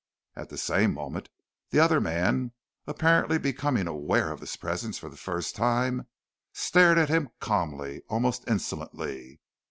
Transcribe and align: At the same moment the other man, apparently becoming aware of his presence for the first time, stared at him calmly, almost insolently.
At 0.35 0.49
the 0.49 0.57
same 0.57 0.95
moment 0.95 1.29
the 1.69 1.79
other 1.79 2.01
man, 2.01 2.53
apparently 2.87 3.37
becoming 3.37 3.85
aware 3.85 4.31
of 4.31 4.39
his 4.39 4.55
presence 4.55 4.97
for 4.97 5.09
the 5.09 5.15
first 5.15 5.55
time, 5.55 6.07
stared 6.53 6.97
at 6.97 7.09
him 7.09 7.29
calmly, 7.39 8.01
almost 8.09 8.43
insolently. 8.47 9.39